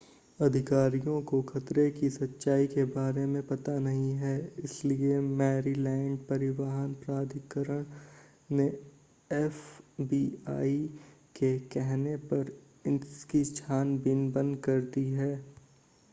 [0.39, 4.31] अधिकारियों को खतरे की सच्चाई के बारे में पता नहीं है
[4.63, 7.85] इसलिए मैरीलैंड परिवहन प्राधिकरण
[8.51, 8.65] ने
[9.31, 10.77] एफबीआई
[11.35, 12.51] के कहने पर
[12.87, 15.31] इसकी छानबीन बंद कर दी है